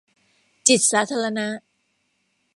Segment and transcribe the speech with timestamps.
[0.67, 1.47] จิตสาธารณะ